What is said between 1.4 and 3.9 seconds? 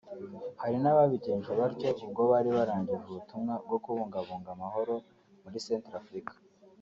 batyo ubwo bari barangije ubutumwa bwo